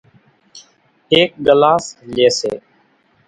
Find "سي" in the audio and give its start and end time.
2.39-2.53